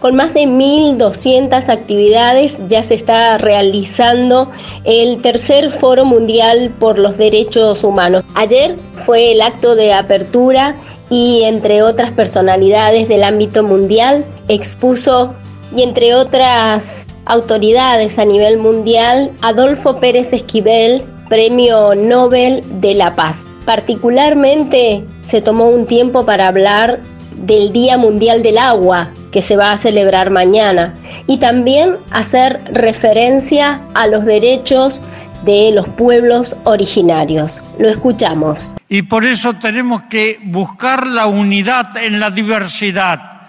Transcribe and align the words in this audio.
Con 0.00 0.14
más 0.14 0.34
de 0.34 0.42
1.200 0.42 1.68
actividades 1.70 2.62
ya 2.68 2.82
se 2.82 2.94
está 2.94 3.38
realizando 3.38 4.50
el 4.84 5.22
tercer 5.22 5.70
Foro 5.70 6.04
Mundial 6.04 6.74
por 6.78 6.98
los 6.98 7.16
Derechos 7.16 7.82
Humanos. 7.82 8.22
Ayer 8.34 8.76
fue 8.92 9.32
el 9.32 9.40
acto 9.40 9.74
de 9.74 9.94
apertura 9.94 10.76
y 11.08 11.44
entre 11.44 11.82
otras 11.82 12.10
personalidades 12.10 13.08
del 13.08 13.24
ámbito 13.24 13.62
mundial 13.62 14.24
expuso 14.48 15.34
y 15.74 15.82
entre 15.82 16.14
otras 16.14 17.08
autoridades 17.24 18.18
a 18.18 18.24
nivel 18.24 18.58
mundial 18.58 19.32
Adolfo 19.40 19.98
Pérez 19.98 20.32
Esquivel, 20.32 21.04
Premio 21.30 21.94
Nobel 21.94 22.62
de 22.80 22.94
la 22.94 23.16
Paz. 23.16 23.54
Particularmente 23.64 25.04
se 25.22 25.40
tomó 25.40 25.68
un 25.68 25.86
tiempo 25.86 26.24
para 26.26 26.48
hablar 26.48 27.00
del 27.36 27.72
Día 27.72 27.98
Mundial 27.98 28.42
del 28.42 28.58
Agua, 28.58 29.12
que 29.36 29.42
se 29.42 29.58
va 29.58 29.70
a 29.70 29.76
celebrar 29.76 30.30
mañana, 30.30 30.94
y 31.26 31.36
también 31.36 31.98
hacer 32.10 32.58
referencia 32.72 33.82
a 33.94 34.06
los 34.06 34.24
derechos 34.24 35.04
de 35.44 35.72
los 35.74 35.90
pueblos 35.90 36.56
originarios. 36.64 37.62
Lo 37.78 37.86
escuchamos. 37.86 38.78
Y 38.88 39.02
por 39.02 39.26
eso 39.26 39.52
tenemos 39.52 40.04
que 40.04 40.40
buscar 40.42 41.06
la 41.06 41.26
unidad 41.26 41.98
en 41.98 42.18
la 42.18 42.30
diversidad. 42.30 43.42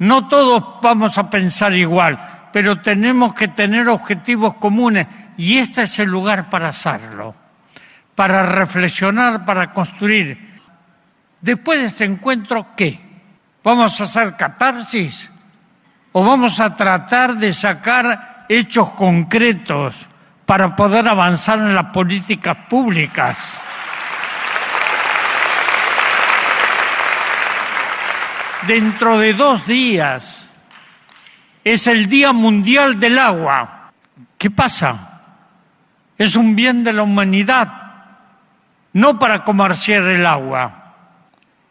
No 0.00 0.26
todos 0.26 0.82
vamos 0.82 1.16
a 1.18 1.30
pensar 1.30 1.72
igual, 1.72 2.18
pero 2.52 2.80
tenemos 2.80 3.32
que 3.32 3.46
tener 3.46 3.86
objetivos 3.86 4.54
comunes 4.54 5.06
y 5.36 5.58
este 5.58 5.82
es 5.82 6.00
el 6.00 6.08
lugar 6.08 6.50
para 6.50 6.70
hacerlo, 6.70 7.32
para 8.16 8.42
reflexionar, 8.42 9.44
para 9.44 9.70
construir. 9.70 10.36
Después 11.40 11.78
de 11.78 11.86
este 11.86 12.06
encuentro, 12.06 12.74
¿qué? 12.76 13.06
¿Vamos 13.62 14.00
a 14.00 14.04
hacer 14.04 14.34
catarsis? 14.34 15.28
¿O 16.12 16.24
vamos 16.24 16.58
a 16.60 16.74
tratar 16.74 17.34
de 17.36 17.52
sacar 17.52 18.46
hechos 18.48 18.90
concretos 18.90 19.94
para 20.46 20.74
poder 20.74 21.06
avanzar 21.06 21.58
en 21.58 21.74
las 21.74 21.86
políticas 21.86 22.56
públicas? 22.68 23.38
Dentro 28.66 29.18
de 29.18 29.34
dos 29.34 29.66
días 29.66 30.50
es 31.64 31.86
el 31.86 32.08
Día 32.08 32.32
Mundial 32.32 32.98
del 32.98 33.18
Agua. 33.18 33.90
¿Qué 34.36 34.50
pasa? 34.50 35.20
Es 36.16 36.34
un 36.34 36.56
bien 36.56 36.82
de 36.82 36.92
la 36.92 37.02
humanidad, 37.02 37.68
no 38.94 39.18
para 39.18 39.44
comerciar 39.44 40.02
el 40.02 40.26
agua. 40.26 40.94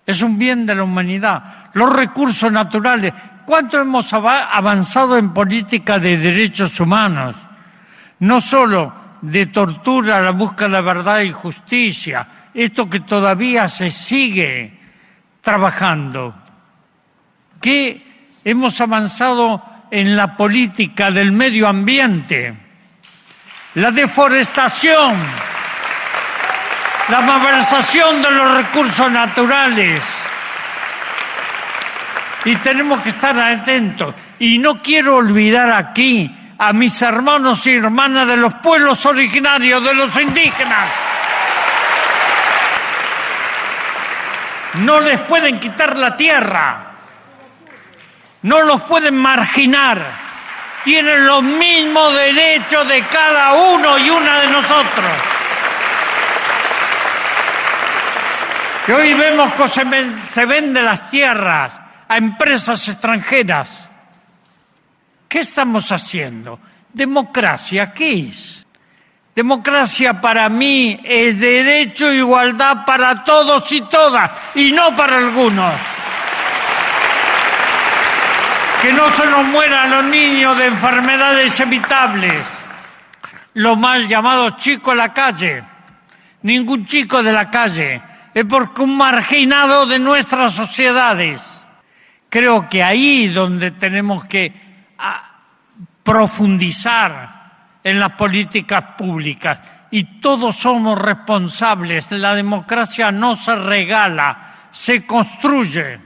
Es 0.06 0.22
un 0.22 0.38
bien 0.38 0.66
de 0.66 0.76
la 0.76 0.84
humanidad 0.84 1.68
los 1.74 1.94
recursos 1.96 2.52
naturales. 2.52 3.14
¿Cuánto 3.48 3.80
hemos 3.80 4.12
avanzado 4.12 5.18
en 5.18 5.34
política 5.34 6.00
de 6.00 6.18
derechos 6.18 6.82
humanos? 6.82 7.34
No 8.20 8.42
solo 8.42 8.94
de 9.22 9.46
tortura, 9.46 10.20
la 10.20 10.32
búsqueda 10.32 10.68
de 10.68 10.82
verdad 10.82 11.22
y 11.22 11.32
justicia, 11.32 12.28
esto 12.54 12.90
que 12.90 13.00
todavía 13.00 13.70
se 13.70 13.90
sigue 13.90 14.78
trabajando. 15.40 16.36
¿Qué 17.62 18.36
hemos 18.44 18.82
avanzado 18.82 19.64
en 19.92 20.18
la 20.18 20.36
política 20.36 21.10
del 21.10 21.32
medio 21.32 21.70
ambiente? 21.70 22.54
La 23.76 23.92
deforestación, 23.92 25.16
la 27.08 27.22
malversación 27.22 28.22
de 28.22 28.30
los 28.30 28.58
recursos 28.58 29.10
naturales 29.10 30.02
y 32.48 32.56
tenemos 32.58 33.02
que 33.02 33.10
estar 33.10 33.38
atentos. 33.38 34.16
Y 34.40 34.58
no 34.58 34.82
quiero 34.82 35.18
olvidar 35.18 35.70
aquí 35.72 36.34
a 36.58 36.72
mis 36.72 37.02
hermanos 37.02 37.68
y 37.68 37.76
hermanas 37.76 38.26
de 38.26 38.38
los 38.38 38.54
pueblos 38.56 39.06
originarios, 39.06 39.84
de 39.84 39.94
los 39.94 40.16
indígenas. 40.18 40.88
No 44.76 45.02
les 45.02 45.20
pueden 45.22 45.60
quitar 45.60 45.98
la 45.98 46.16
tierra, 46.16 46.94
no 48.44 48.62
los 48.62 48.82
pueden 48.84 49.18
marginar, 49.18 50.06
tienen 50.86 51.26
los 51.28 51.44
mismos 51.44 52.16
derechos 52.16 52.88
de 52.88 53.02
cada 53.08 53.54
uno 53.56 53.98
y 53.98 54.10
una 54.10 54.40
de 54.40 54.48
nosotros. 54.48 55.12
Y 58.88 58.92
hoy 58.94 59.14
vemos 59.16 59.52
que 59.54 59.68
se, 59.68 59.84
se 60.30 60.46
venden 60.46 60.86
las 60.86 61.10
tierras 61.10 61.82
a 62.08 62.18
empresas 62.18 62.88
extranjeras. 62.88 63.88
¿Qué 65.28 65.40
estamos 65.40 65.92
haciendo? 65.92 66.60
Democracia, 66.94 67.94
¿qué 67.94 68.30
es? 68.30 68.66
Democracia 69.36 70.20
para 70.20 70.50
mí 70.50 71.00
es 71.04 71.40
derecho 71.40 72.10
e 72.10 72.18
igualdad 72.18 72.86
para 72.86 73.24
todos 73.24 73.72
y 73.72 73.82
todas, 73.82 74.32
y 74.56 74.72
no 74.72 74.96
para 74.96 75.18
algunos. 75.18 75.74
Que 78.82 78.94
no 78.94 79.10
se 79.12 79.26
nos 79.26 79.46
mueran 79.46 79.90
los 79.90 80.06
niños 80.06 80.58
de 80.58 80.68
enfermedades 80.68 81.60
evitables, 81.60 82.48
los 83.54 83.78
mal 83.78 84.08
llamados 84.08 84.56
chicos 84.56 84.94
de 84.94 84.98
la 84.98 85.14
calle. 85.14 85.64
Ningún 86.44 86.86
chico 86.86 87.22
de 87.22 87.34
la 87.34 87.52
calle, 87.52 88.02
es 88.34 88.46
porque 88.46 88.82
un 88.82 88.96
marginado 88.96 89.86
de 89.86 90.00
nuestras 90.00 90.54
sociedades 90.54 91.57
Creo 92.30 92.68
que 92.68 92.84
ahí 92.84 93.28
donde 93.30 93.72
tenemos 93.72 94.26
que 94.26 94.54
ah, 94.98 95.42
profundizar 96.04 97.38
en 97.84 98.00
las 98.00 98.12
políticas 98.14 98.84
públicas 98.98 99.62
y 99.92 100.20
todos 100.20 100.56
somos 100.56 101.00
responsables. 101.00 102.12
La 102.12 102.36
democracia 102.36 103.12
no 103.12 103.36
se 103.36 103.56
regala, 103.56 104.38
se 104.72 105.06
construye. 105.06 106.00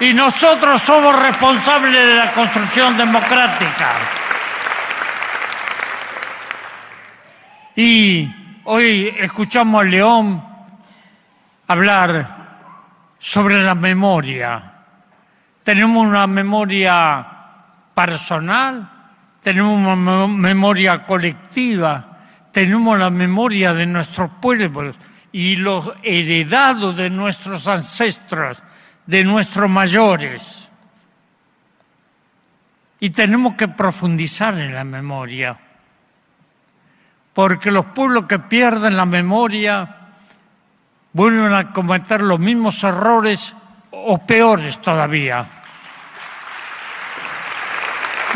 Y 0.00 0.14
nosotros 0.14 0.80
somos 0.80 1.20
responsables 1.20 1.92
de 1.92 2.14
la 2.14 2.32
construcción 2.32 2.96
democrática. 2.96 3.92
Y 7.76 8.28
hoy 8.64 9.14
escuchamos 9.18 9.82
a 9.82 9.84
León 9.84 10.44
hablar 11.66 12.39
sobre 13.20 13.62
la 13.62 13.74
memoria. 13.74 14.72
Tenemos 15.62 16.04
una 16.04 16.26
memoria 16.26 17.26
personal, 17.94 18.90
tenemos 19.42 19.78
una 19.78 20.26
memoria 20.26 21.04
colectiva, 21.04 22.18
tenemos 22.50 22.98
la 22.98 23.10
memoria 23.10 23.74
de 23.74 23.86
nuestros 23.86 24.30
pueblos 24.40 24.96
y 25.30 25.56
los 25.56 25.92
heredados 26.02 26.96
de 26.96 27.10
nuestros 27.10 27.68
ancestros, 27.68 28.62
de 29.06 29.22
nuestros 29.22 29.70
mayores. 29.70 30.68
Y 33.00 33.10
tenemos 33.10 33.54
que 33.54 33.68
profundizar 33.68 34.58
en 34.58 34.74
la 34.74 34.84
memoria, 34.84 35.58
porque 37.34 37.70
los 37.70 37.86
pueblos 37.86 38.24
que 38.26 38.38
pierden 38.38 38.96
la 38.96 39.06
memoria 39.06 39.99
vuelven 41.12 41.52
a 41.52 41.72
cometer 41.72 42.22
los 42.22 42.38
mismos 42.38 42.82
errores 42.84 43.54
o 43.90 44.18
peores 44.18 44.80
todavía. 44.80 45.46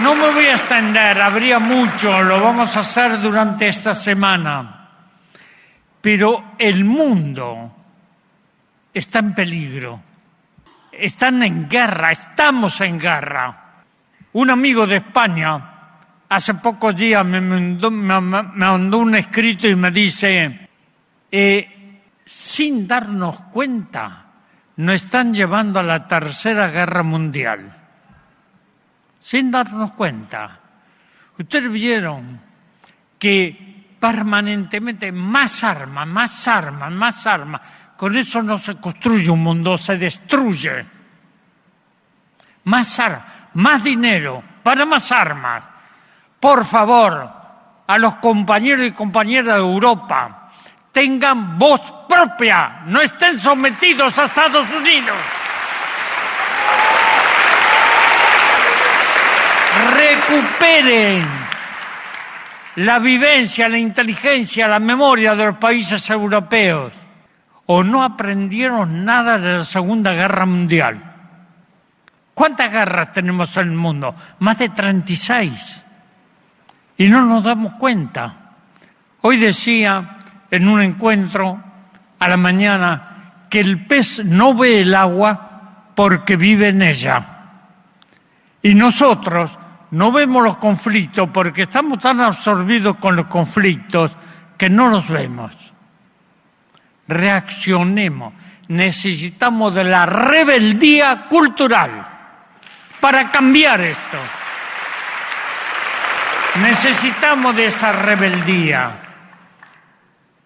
No 0.00 0.14
me 0.14 0.30
voy 0.32 0.46
a 0.46 0.52
extender, 0.52 1.20
habría 1.20 1.60
mucho, 1.60 2.20
lo 2.22 2.40
vamos 2.40 2.76
a 2.76 2.80
hacer 2.80 3.20
durante 3.20 3.68
esta 3.68 3.94
semana, 3.94 4.88
pero 6.00 6.54
el 6.58 6.84
mundo 6.84 7.72
está 8.92 9.20
en 9.20 9.34
peligro, 9.34 10.00
están 10.90 11.44
en 11.44 11.68
guerra, 11.68 12.10
estamos 12.10 12.80
en 12.80 12.98
guerra. 12.98 13.60
Un 14.32 14.50
amigo 14.50 14.84
de 14.84 14.96
España 14.96 15.74
hace 16.28 16.54
pocos 16.54 16.96
días 16.96 17.24
me 17.24 17.40
mandó, 17.40 17.88
un 18.98 19.14
escrito 19.14 19.68
y 19.68 19.76
me 19.76 19.92
dice, 19.92 20.68
eh, 21.30 21.83
sin 22.24 22.86
darnos 22.86 23.38
cuenta, 23.52 24.26
nos 24.76 24.94
están 24.96 25.34
llevando 25.34 25.80
a 25.80 25.82
la 25.82 26.08
tercera 26.08 26.68
guerra 26.68 27.02
mundial, 27.02 27.74
sin 29.20 29.50
darnos 29.50 29.92
cuenta. 29.92 30.60
Ustedes 31.38 31.70
vieron 31.70 32.40
que 33.18 33.96
permanentemente 34.00 35.12
más 35.12 35.64
armas, 35.64 36.06
más 36.06 36.48
armas, 36.48 36.92
más 36.92 37.26
armas, 37.26 37.60
con 37.96 38.16
eso 38.16 38.42
no 38.42 38.58
se 38.58 38.76
construye 38.76 39.30
un 39.30 39.42
mundo, 39.42 39.78
se 39.78 39.96
destruye. 39.96 40.84
Más 42.64 42.98
armas, 42.98 43.24
más 43.54 43.82
dinero, 43.82 44.42
para 44.62 44.84
más 44.84 45.12
armas. 45.12 45.68
Por 46.40 46.64
favor, 46.64 47.30
a 47.86 47.98
los 47.98 48.16
compañeros 48.16 48.86
y 48.86 48.92
compañeras 48.92 49.54
de 49.54 49.60
Europa, 49.60 50.44
tengan 50.94 51.58
voz 51.58 51.82
propia, 52.08 52.82
no 52.87 53.02
estén 53.02 53.41
sometidos 53.41 54.17
a 54.17 54.26
Estados 54.26 54.70
Unidos. 54.70 55.17
Recuperen 59.91 61.26
la 62.76 63.00
vivencia, 63.00 63.69
la 63.69 63.79
inteligencia, 63.79 64.69
la 64.69 64.79
memoria 64.79 65.35
de 65.35 65.46
los 65.46 65.56
países 65.58 66.08
europeos. 66.08 66.93
O 67.67 67.82
no 67.82 68.05
aprendieron 68.05 69.05
nada 69.05 69.38
de 69.38 69.58
la 69.58 69.64
Segunda 69.64 70.12
Guerra 70.12 70.46
Mundial. 70.46 71.02
¿Cuántas 72.35 72.70
guerras 72.70 73.11
tenemos 73.11 73.56
en 73.56 73.69
el 73.69 73.75
mundo? 73.75 74.14
Más 74.41 74.58
de 74.58 74.69
36. 74.69 75.85
Y 76.99 77.08
no 77.08 77.23
nos 77.23 77.43
damos 77.43 77.73
cuenta. 77.75 78.35
Hoy 79.23 79.38
decía 79.38 80.13
en 80.50 80.69
un 80.69 80.81
encuentro 80.82 81.62
a 82.19 82.29
la 82.29 82.37
mañana 82.37 83.46
que 83.50 83.61
el 83.61 83.87
pez 83.87 84.25
no 84.25 84.55
ve 84.55 84.81
el 84.81 84.94
agua 84.94 85.93
porque 85.94 86.37
vive 86.37 86.69
en 86.69 86.82
ella. 86.82 87.25
Y 88.62 88.75
nosotros 88.75 89.58
no 89.91 90.11
vemos 90.11 90.43
los 90.43 90.56
conflictos 90.56 91.29
porque 91.32 91.62
estamos 91.62 92.00
tan 92.00 92.20
absorbidos 92.20 92.96
con 92.96 93.14
los 93.14 93.26
conflictos 93.26 94.11
que 94.56 94.69
no 94.69 94.88
los 94.88 95.08
vemos. 95.08 95.52
Reaccionemos. 97.06 98.32
Necesitamos 98.69 99.75
de 99.75 99.85
la 99.85 100.06
rebeldía 100.06 101.26
cultural 101.29 102.08
para 102.99 103.31
cambiar 103.31 103.82
esto. 103.82 104.19
Necesitamos 106.62 107.55
de 107.55 107.67
esa 107.67 107.93
rebeldía. 107.93 109.03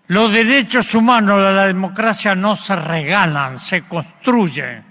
Los 0.08 0.32
derechos 0.32 0.94
humanos 0.94 1.44
de 1.44 1.52
la 1.52 1.66
democracia 1.66 2.34
no 2.34 2.56
se 2.56 2.74
regalan, 2.74 3.58
se 3.58 3.82
construyen. 3.82 4.82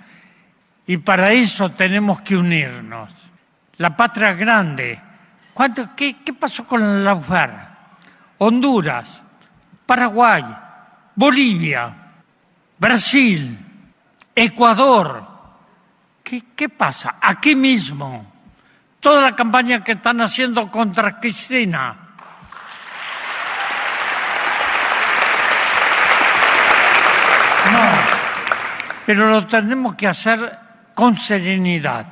Y 0.85 0.97
para 0.97 1.31
eso 1.31 1.71
tenemos 1.71 2.21
que 2.21 2.37
unirnos. 2.37 3.11
La 3.77 3.97
patria 3.97 4.33
grande. 4.33 5.01
qué, 5.95 6.17
qué, 6.23 6.33
pasó 6.33 6.67
con 6.67 7.03
la 7.03 7.15
UFAR? 7.15 7.77
Honduras, 8.37 9.21
Paraguay, 9.87 10.45
Bolivia, 11.15 11.95
Brasil, 12.77 13.57
Ecuador. 14.35 15.27
¿Qué, 16.23 16.43
¿Qué 16.55 16.69
pasa? 16.69 17.15
Aquí 17.19 17.55
mismo. 17.55 18.33
Toda 18.99 19.21
la 19.21 19.35
campaña 19.35 19.83
que 19.83 19.93
están 19.93 20.21
haciendo 20.21 20.69
contra 20.69 21.19
Cristina 21.19 22.06
pero 29.07 29.31
lo 29.31 29.47
tenemos 29.47 29.95
que 29.95 30.05
hacer 30.05 30.59
con 30.93 31.15
serenidad, 31.15 32.05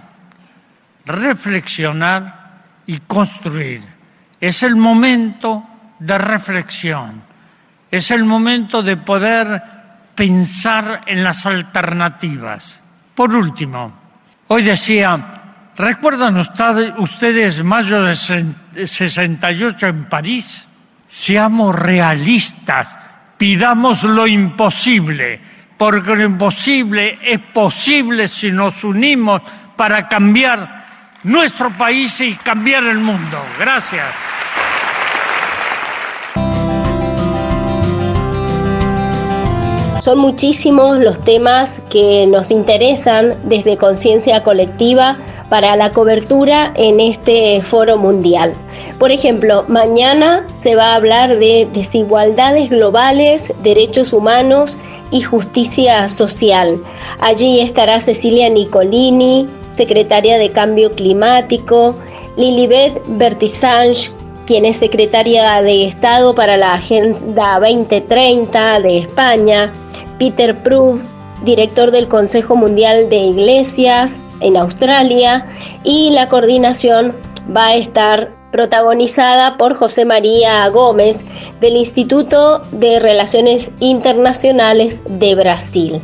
reflexionar 1.06 2.62
y 2.88 3.00
construir. 3.00 3.84
Es 4.40 4.64
el 4.64 4.78
momento 4.78 5.66
de 6.00 6.18
reflexión, 6.18 7.22
es 7.92 8.12
el 8.12 8.24
momento 8.24 8.82
de 8.82 8.96
poder 8.96 9.62
pensar 10.16 11.02
en 11.06 11.22
las 11.22 11.46
alternativas. 11.46 12.80
Por 13.14 13.36
último, 13.36 13.92
hoy 14.48 14.64
decía, 14.64 15.20
¿recuerdan 15.76 16.38
ustedes 16.40 17.62
mayo 17.62 18.04
de 18.04 18.16
68 18.16 19.88
en 19.88 20.06
París? 20.06 20.66
Seamos 21.10 21.76
realistas, 21.76 22.98
pidamos 23.38 24.04
lo 24.04 24.26
imposible 24.26 25.55
porque 25.78 26.16
lo 26.16 26.24
imposible 26.24 27.20
es 27.22 27.40
posible 27.40 28.28
si 28.28 28.52
nos 28.52 28.84
unimos 28.84 29.42
para 29.76 30.08
cambiar 30.08 30.86
nuestro 31.24 31.72
país 31.72 32.22
y 32.22 32.36
cambiar 32.36 32.84
el 32.84 33.00
mundo. 33.00 33.44
Gracias. 33.60 34.35
Son 40.06 40.20
muchísimos 40.20 41.00
los 41.00 41.24
temas 41.24 41.82
que 41.90 42.28
nos 42.28 42.52
interesan 42.52 43.40
desde 43.46 43.76
Conciencia 43.76 44.44
Colectiva 44.44 45.18
para 45.50 45.76
la 45.78 45.94
cobertura 45.94 46.72
en 46.76 47.00
este 47.00 47.60
foro 47.64 47.98
mundial. 47.98 48.54
Por 49.00 49.10
ejemplo, 49.10 49.66
mañana 49.68 50.46
se 50.54 50.76
va 50.76 50.92
a 50.92 50.96
hablar 50.98 51.40
de 51.40 51.68
desigualdades 51.74 52.70
globales, 52.70 53.52
derechos 53.64 54.14
humanos 54.14 54.78
y 55.10 55.24
Justicia 55.24 56.08
Social. 56.08 56.78
Allí 57.20 57.60
estará 57.60 58.00
Cecilia 58.00 58.48
Nicolini, 58.48 59.50
secretaria 59.70 60.38
de 60.38 60.52
Cambio 60.52 60.94
Climático, 60.94 61.96
Lilibet 62.38 63.02
Bertisange, 63.08 64.12
quien 64.46 64.66
es 64.66 64.76
secretaria 64.76 65.64
de 65.64 65.86
Estado 65.86 66.36
para 66.36 66.58
la 66.58 66.74
Agenda 66.76 67.60
2030 67.60 68.82
de 68.82 69.00
España, 69.00 69.74
Peter 70.18 70.62
Proof, 70.64 71.04
director 71.44 71.92
del 71.92 72.08
Consejo 72.08 72.56
Mundial 72.56 73.10
de 73.10 73.18
Iglesias 73.18 74.18
en 74.40 74.58
Australia, 74.58 75.48
y 75.84 76.12
la 76.12 76.30
coordinación 76.30 77.16
va 77.56 77.68
a 77.68 77.76
estar 77.76 78.34
protagonizada 78.52 79.58
por 79.58 79.76
José 79.76 80.06
María 80.06 80.68
Gómez 80.70 81.26
del 81.60 81.76
Instituto 81.76 82.62
de 82.72 83.00
Relaciones 83.00 83.74
Internacionales 83.80 85.04
de 85.10 85.36
Brasil. 85.36 86.02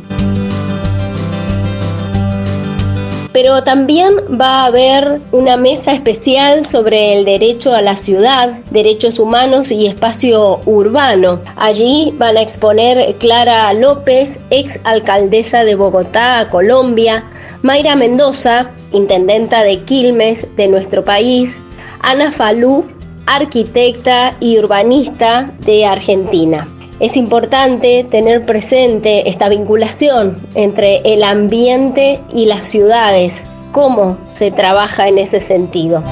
Pero 3.32 3.64
también 3.64 4.14
va 4.40 4.62
a 4.62 4.66
haber 4.66 5.20
una 5.32 5.56
mesa 5.56 5.92
especial 5.92 6.64
sobre 6.66 7.16
el 7.16 7.24
derecho 7.24 7.74
a 7.74 7.82
la 7.82 7.96
ciudad, 7.96 8.58
derechos 8.70 9.18
humanos 9.18 9.70
y 9.70 9.86
espacio 9.86 10.60
urbano. 10.66 11.40
Allí 11.56 12.14
van 12.18 12.36
a 12.36 12.42
exponer 12.42 13.16
Clara 13.16 13.72
López, 13.72 14.40
ex 14.50 14.80
alcaldesa 14.84 15.64
de 15.64 15.74
Bogotá, 15.74 16.48
Colombia, 16.50 17.24
Mayra 17.62 17.96
Mendoza, 17.96 18.70
intendenta 18.92 19.62
de 19.62 19.82
Quilmes 19.84 20.54
de 20.56 20.68
nuestro 20.68 21.04
país, 21.04 21.60
Ana 22.00 22.32
Falú, 22.32 22.84
arquitecta 23.26 24.36
y 24.40 24.58
urbanista 24.58 25.52
de 25.64 25.86
Argentina. 25.86 26.68
Es 27.00 27.16
importante 27.16 28.04
tener 28.08 28.46
presente 28.46 29.28
esta 29.28 29.48
vinculación 29.48 30.46
entre 30.54 30.98
el 30.98 31.24
ambiente 31.24 32.20
y 32.32 32.46
las 32.46 32.64
ciudades, 32.64 33.44
cómo 33.72 34.18
se 34.28 34.50
trabaja 34.50 35.08
en 35.08 35.18
ese 35.18 35.40
sentido. 35.40 36.04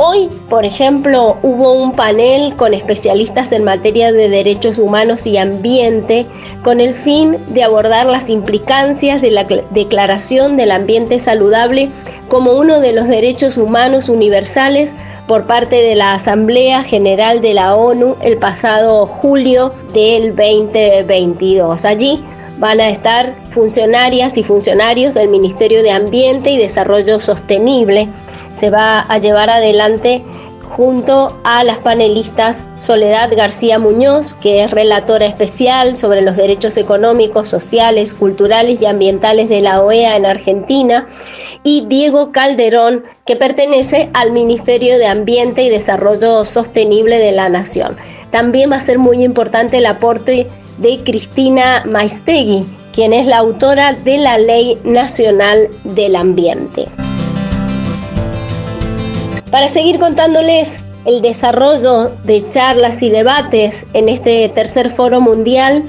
Hoy, 0.00 0.28
por 0.48 0.64
ejemplo, 0.64 1.38
hubo 1.42 1.72
un 1.72 1.96
panel 1.96 2.54
con 2.54 2.72
especialistas 2.72 3.50
en 3.50 3.64
materia 3.64 4.12
de 4.12 4.28
derechos 4.28 4.78
humanos 4.78 5.26
y 5.26 5.38
ambiente 5.38 6.24
con 6.62 6.80
el 6.80 6.94
fin 6.94 7.36
de 7.48 7.64
abordar 7.64 8.06
las 8.06 8.30
implicancias 8.30 9.20
de 9.20 9.32
la 9.32 9.42
Declaración 9.42 10.56
del 10.56 10.70
Ambiente 10.70 11.18
Saludable 11.18 11.90
como 12.28 12.52
uno 12.52 12.78
de 12.78 12.92
los 12.92 13.08
derechos 13.08 13.56
humanos 13.56 14.08
universales 14.08 14.94
por 15.26 15.48
parte 15.48 15.82
de 15.82 15.96
la 15.96 16.12
Asamblea 16.12 16.84
General 16.84 17.40
de 17.40 17.54
la 17.54 17.74
ONU 17.74 18.14
el 18.22 18.38
pasado 18.38 19.04
julio 19.04 19.72
del 19.92 20.36
2022. 20.36 21.84
Allí 21.84 22.22
van 22.58 22.80
a 22.80 22.88
estar 22.88 23.34
funcionarias 23.50 24.36
y 24.36 24.42
funcionarios 24.42 25.14
del 25.14 25.28
Ministerio 25.28 25.82
de 25.82 25.90
Ambiente 25.90 26.50
y 26.50 26.58
Desarrollo 26.58 27.18
Sostenible. 27.18 28.08
Se 28.52 28.70
va 28.70 29.00
a 29.00 29.18
llevar 29.18 29.50
adelante 29.50 30.24
junto 30.68 31.36
a 31.44 31.64
las 31.64 31.78
panelistas 31.78 32.66
Soledad 32.76 33.30
García 33.34 33.78
Muñoz, 33.78 34.34
que 34.34 34.62
es 34.62 34.70
relatora 34.70 35.26
especial 35.26 35.96
sobre 35.96 36.20
los 36.20 36.36
derechos 36.36 36.76
económicos, 36.76 37.48
sociales, 37.48 38.14
culturales 38.14 38.80
y 38.82 38.86
ambientales 38.86 39.48
de 39.48 39.60
la 39.60 39.82
OEA 39.82 40.16
en 40.16 40.26
Argentina, 40.26 41.08
y 41.64 41.86
Diego 41.88 42.32
Calderón, 42.32 43.04
que 43.26 43.36
pertenece 43.36 44.10
al 44.14 44.32
Ministerio 44.32 44.98
de 44.98 45.06
Ambiente 45.06 45.62
y 45.62 45.68
Desarrollo 45.68 46.44
Sostenible 46.44 47.18
de 47.18 47.32
la 47.32 47.48
Nación. 47.48 47.96
También 48.30 48.70
va 48.70 48.76
a 48.76 48.80
ser 48.80 48.98
muy 48.98 49.24
importante 49.24 49.78
el 49.78 49.86
aporte 49.86 50.48
de 50.78 51.02
Cristina 51.04 51.84
Maistegui, 51.86 52.66
quien 52.92 53.12
es 53.12 53.26
la 53.26 53.38
autora 53.38 53.92
de 53.92 54.18
la 54.18 54.38
Ley 54.38 54.78
Nacional 54.84 55.68
del 55.84 56.16
Ambiente. 56.16 56.88
Para 59.50 59.68
seguir 59.68 59.98
contándoles 59.98 60.80
el 61.06 61.22
desarrollo 61.22 62.14
de 62.24 62.46
charlas 62.50 63.02
y 63.02 63.08
debates 63.08 63.86
en 63.94 64.10
este 64.10 64.46
tercer 64.50 64.90
foro 64.90 65.22
mundial, 65.22 65.84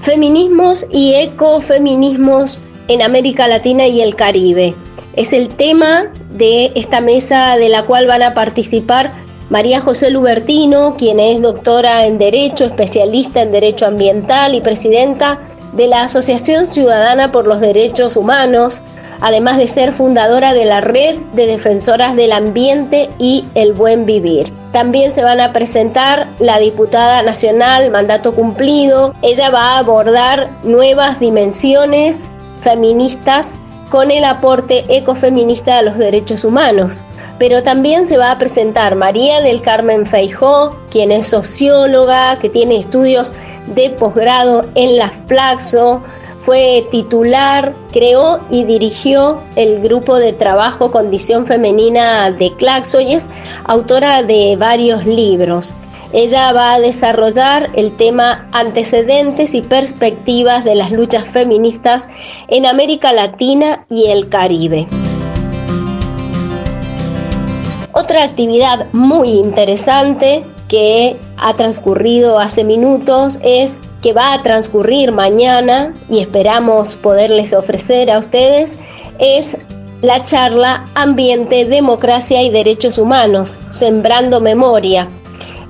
feminismos 0.00 0.86
y 0.90 1.14
ecofeminismos 1.14 2.62
en 2.88 3.02
América 3.02 3.48
Latina 3.48 3.86
y 3.86 4.00
el 4.00 4.16
Caribe. 4.16 4.74
Es 5.14 5.34
el 5.34 5.50
tema 5.50 6.10
de 6.30 6.72
esta 6.74 7.02
mesa 7.02 7.56
de 7.56 7.68
la 7.68 7.82
cual 7.82 8.06
van 8.06 8.22
a 8.22 8.32
participar 8.32 9.12
María 9.52 9.82
José 9.82 10.10
Lubertino, 10.10 10.96
quien 10.96 11.20
es 11.20 11.42
doctora 11.42 12.06
en 12.06 12.16
Derecho, 12.16 12.64
especialista 12.64 13.42
en 13.42 13.52
Derecho 13.52 13.84
Ambiental 13.84 14.54
y 14.54 14.62
presidenta 14.62 15.40
de 15.74 15.88
la 15.88 16.04
Asociación 16.04 16.64
Ciudadana 16.64 17.32
por 17.32 17.46
los 17.46 17.60
Derechos 17.60 18.16
Humanos, 18.16 18.84
además 19.20 19.58
de 19.58 19.68
ser 19.68 19.92
fundadora 19.92 20.54
de 20.54 20.64
la 20.64 20.80
Red 20.80 21.16
de 21.34 21.46
Defensoras 21.46 22.16
del 22.16 22.32
Ambiente 22.32 23.10
y 23.18 23.44
el 23.54 23.74
Buen 23.74 24.06
Vivir. 24.06 24.54
También 24.72 25.10
se 25.10 25.22
van 25.22 25.42
a 25.42 25.52
presentar 25.52 26.28
la 26.38 26.58
diputada 26.58 27.22
nacional 27.22 27.90
Mandato 27.90 28.34
Cumplido. 28.34 29.14
Ella 29.20 29.50
va 29.50 29.74
a 29.74 29.80
abordar 29.80 30.48
nuevas 30.62 31.20
dimensiones 31.20 32.30
feministas 32.58 33.56
con 33.92 34.10
el 34.10 34.24
aporte 34.24 34.86
ecofeminista 34.88 35.76
a 35.76 35.82
los 35.82 35.98
derechos 35.98 36.44
humanos. 36.44 37.04
Pero 37.38 37.62
también 37.62 38.06
se 38.06 38.16
va 38.16 38.30
a 38.30 38.38
presentar 38.38 38.96
María 38.96 39.42
del 39.42 39.60
Carmen 39.60 40.06
Feijó, 40.06 40.78
quien 40.88 41.12
es 41.12 41.26
socióloga, 41.26 42.38
que 42.38 42.48
tiene 42.48 42.78
estudios 42.78 43.34
de 43.66 43.90
posgrado 43.90 44.64
en 44.76 44.96
la 44.96 45.10
Flaxo, 45.10 46.02
fue 46.38 46.88
titular, 46.90 47.74
creó 47.92 48.40
y 48.48 48.64
dirigió 48.64 49.42
el 49.56 49.82
grupo 49.82 50.16
de 50.16 50.32
trabajo 50.32 50.90
Condición 50.90 51.44
Femenina 51.44 52.30
de 52.30 52.56
Claxo 52.56 52.98
y 52.98 53.12
es 53.12 53.28
autora 53.64 54.22
de 54.22 54.56
varios 54.58 55.04
libros. 55.04 55.81
Ella 56.12 56.52
va 56.52 56.74
a 56.74 56.80
desarrollar 56.80 57.70
el 57.74 57.96
tema 57.96 58.48
antecedentes 58.52 59.54
y 59.54 59.62
perspectivas 59.62 60.64
de 60.64 60.74
las 60.74 60.92
luchas 60.92 61.24
feministas 61.24 62.10
en 62.48 62.66
América 62.66 63.12
Latina 63.12 63.86
y 63.88 64.10
el 64.10 64.28
Caribe. 64.28 64.88
Otra 67.92 68.24
actividad 68.24 68.92
muy 68.92 69.30
interesante 69.30 70.44
que 70.68 71.16
ha 71.38 71.54
transcurrido 71.54 72.38
hace 72.38 72.64
minutos 72.64 73.38
es 73.42 73.80
que 74.02 74.12
va 74.12 74.34
a 74.34 74.42
transcurrir 74.42 75.12
mañana 75.12 75.94
y 76.10 76.20
esperamos 76.20 76.96
poderles 76.96 77.54
ofrecer 77.54 78.10
a 78.10 78.18
ustedes 78.18 78.78
es 79.18 79.58
la 80.02 80.24
charla 80.24 80.90
Ambiente, 80.94 81.64
Democracia 81.64 82.42
y 82.42 82.50
Derechos 82.50 82.98
Humanos, 82.98 83.60
Sembrando 83.70 84.40
Memoria, 84.40 85.08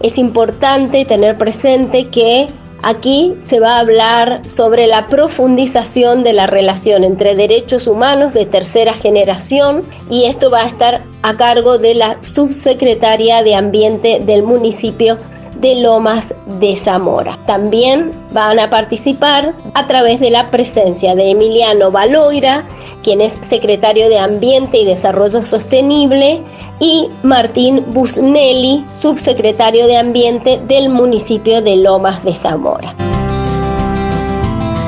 es 0.02 0.18
importante 0.18 1.04
tener 1.04 1.38
presente 1.38 2.08
que 2.08 2.48
aquí 2.82 3.34
se 3.38 3.60
va 3.60 3.76
a 3.76 3.80
hablar 3.80 4.48
sobre 4.48 4.86
la 4.86 5.06
profundización 5.06 6.24
de 6.24 6.32
la 6.32 6.46
relación 6.46 7.04
entre 7.04 7.36
derechos 7.36 7.86
humanos 7.86 8.34
de 8.34 8.44
tercera 8.44 8.92
generación 8.94 9.84
y 10.10 10.24
esto 10.24 10.50
va 10.50 10.62
a 10.62 10.66
estar 10.66 11.04
a 11.22 11.36
cargo 11.36 11.78
de 11.78 11.94
la 11.94 12.18
subsecretaria 12.22 13.42
de 13.42 13.54
Ambiente 13.54 14.20
del 14.24 14.42
municipio 14.42 15.16
de 15.62 15.76
Lomas 15.76 16.34
de 16.58 16.76
Zamora. 16.76 17.38
También 17.46 18.12
van 18.32 18.58
a 18.58 18.68
participar 18.68 19.54
a 19.74 19.86
través 19.86 20.18
de 20.18 20.30
la 20.30 20.50
presencia 20.50 21.14
de 21.14 21.30
Emiliano 21.30 21.92
Baloira, 21.92 22.66
quien 23.02 23.20
es 23.20 23.32
secretario 23.32 24.08
de 24.08 24.18
Ambiente 24.18 24.78
y 24.78 24.84
Desarrollo 24.84 25.42
Sostenible, 25.42 26.42
y 26.80 27.08
Martín 27.22 27.84
Busnelli, 27.94 28.84
subsecretario 28.92 29.86
de 29.86 29.96
Ambiente 29.96 30.60
del 30.66 30.88
municipio 30.88 31.62
de 31.62 31.76
Lomas 31.76 32.24
de 32.24 32.34
Zamora. 32.34 32.94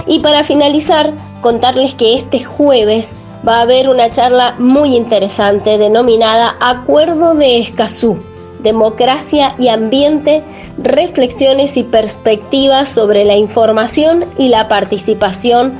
Y 0.08 0.18
para 0.18 0.42
finalizar, 0.42 1.12
contarles 1.40 1.94
que 1.94 2.16
este 2.16 2.42
jueves 2.42 3.14
va 3.46 3.58
a 3.58 3.62
haber 3.62 3.88
una 3.88 4.10
charla 4.10 4.56
muy 4.58 4.96
interesante 4.96 5.78
denominada 5.78 6.56
Acuerdo 6.58 7.34
de 7.34 7.60
Escazú 7.60 8.18
democracia 8.64 9.54
y 9.58 9.68
ambiente, 9.68 10.42
reflexiones 10.78 11.76
y 11.76 11.84
perspectivas 11.84 12.88
sobre 12.88 13.24
la 13.24 13.36
información 13.36 14.24
y 14.38 14.48
la 14.48 14.66
participación 14.66 15.78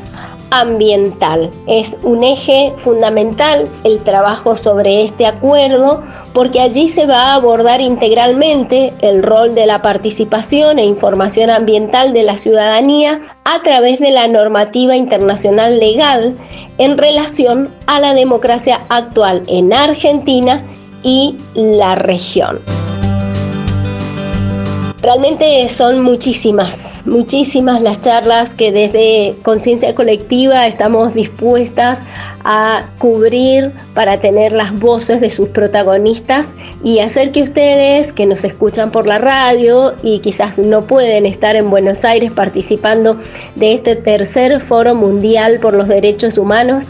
ambiental. 0.51 1.51
Es 1.67 1.99
un 2.05 2.23
eje 2.23 2.75
fundamental 2.77 3.69
el 3.83 4.05
trabajo 4.05 4.55
sobre 4.55 5.03
este 5.03 5.27
acuerdo 5.27 6.03
porque 6.33 6.61
allí 6.61 6.89
se 6.89 7.07
va 7.07 7.33
a 7.33 7.35
abordar 7.35 7.81
integralmente 7.81 8.93
el 9.01 9.23
rol 9.23 9.55
de 9.55 9.67
la 9.67 9.83
participación 9.83 10.79
e 10.79 10.85
información 10.85 11.51
ambiental 11.51 12.13
de 12.13 12.23
la 12.23 12.39
ciudadanía 12.39 13.21
a 13.45 13.63
través 13.63 13.99
de 13.99 14.13
la 14.13 14.29
normativa 14.29 14.97
internacional 14.97 15.81
legal 15.81 16.37
en 16.79 16.99
relación 16.99 17.71
a 17.87 17.99
la 17.99 18.15
democracia 18.15 18.81
actual 18.89 19.43
en 19.49 19.73
Argentina 19.73 20.63
y 21.05 21.37
la 21.55 21.95
región. 21.95 22.61
Realmente 25.05 25.69
son 25.69 26.01
muchísimas, 26.01 27.03
muchísimas 27.05 27.83
las 27.83 28.01
charlas 28.01 28.55
que 28.55 28.73
desde 28.73 29.37
Conciencia 29.43 29.95
Colectiva 29.95 30.67
estamos 30.67 31.13
dispuestas 31.13 32.05
a 32.43 32.87
cubrir 32.99 33.73
para 33.93 34.19
tener 34.19 34.53
las 34.53 34.73
voces 34.79 35.21
de 35.21 35.29
sus 35.29 35.51
protagonistas 35.51 36.55
y 36.83 37.01
hacer 37.01 37.33
que 37.33 37.43
ustedes 37.43 38.15
que 38.15 38.25
nos 38.25 38.45
escuchan 38.45 38.91
por 38.91 39.07
la 39.07 39.19
radio 39.19 39.93
y 40.03 40.21
quizás 40.21 40.59
no 40.59 40.87
pueden 40.87 41.27
estar 41.27 41.55
en 41.55 41.69
Buenos 41.69 42.07
Aires 42.07 42.33
participando 42.33 43.19
de 43.57 43.75
este 43.75 43.97
tercer 43.97 44.59
foro 44.59 44.95
mundial 44.95 45.59
por 45.61 45.75
los 45.75 45.87
derechos 45.87 46.39
humanos 46.39 46.85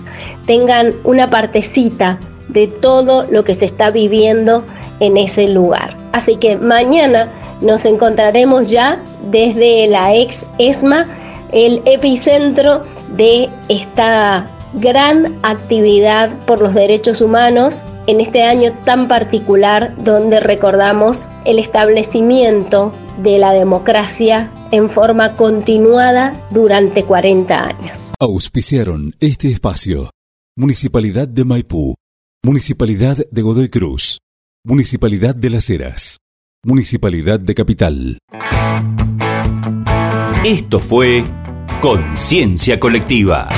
tengan 0.46 0.94
una 1.02 1.30
partecita 1.30 2.20
de 2.48 2.66
todo 2.66 3.26
lo 3.30 3.44
que 3.44 3.54
se 3.54 3.64
está 3.64 3.90
viviendo 3.90 4.64
en 5.00 5.16
ese 5.16 5.48
lugar. 5.48 5.96
Así 6.12 6.36
que 6.36 6.56
mañana 6.56 7.32
nos 7.60 7.84
encontraremos 7.84 8.70
ya 8.70 9.02
desde 9.30 9.86
la 9.88 10.14
ex 10.14 10.48
ESMA, 10.58 11.06
el 11.52 11.82
epicentro 11.86 12.84
de 13.16 13.48
esta 13.68 14.50
gran 14.74 15.38
actividad 15.42 16.36
por 16.46 16.60
los 16.60 16.74
derechos 16.74 17.20
humanos 17.20 17.82
en 18.06 18.20
este 18.20 18.42
año 18.42 18.72
tan 18.84 19.08
particular 19.08 19.94
donde 19.98 20.40
recordamos 20.40 21.28
el 21.44 21.58
establecimiento 21.58 22.92
de 23.22 23.38
la 23.38 23.52
democracia 23.52 24.52
en 24.72 24.88
forma 24.88 25.34
continuada 25.36 26.46
durante 26.50 27.04
40 27.04 27.64
años. 27.64 28.12
Auspiciaron 28.18 29.14
este 29.20 29.48
espacio. 29.48 30.10
Municipalidad 30.56 31.28
de 31.28 31.44
Maipú, 31.44 31.94
Municipalidad 32.44 33.16
de 33.30 33.40
Godoy 33.40 33.70
Cruz, 33.70 34.18
Municipalidad 34.66 35.34
de 35.34 35.48
Las 35.48 35.70
Heras. 35.70 36.18
Municipalidad 36.62 37.40
de 37.40 37.54
Capital. 37.54 38.18
Esto 40.44 40.78
fue 40.78 41.24
Conciencia 41.80 42.78
Colectiva. 42.78 43.48